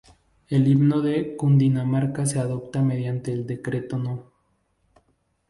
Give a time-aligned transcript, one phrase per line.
[0.47, 4.31] El Himno de Cundinamarca se adopta mediante Decreto No.